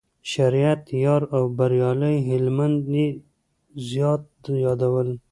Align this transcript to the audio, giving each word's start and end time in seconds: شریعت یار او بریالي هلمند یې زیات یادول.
شریعت 0.33 0.81
یار 1.05 1.21
او 1.35 1.43
بریالي 1.57 2.15
هلمند 2.29 2.79
یې 2.95 3.07
زیات 3.89 4.25
یادول. 4.65 5.09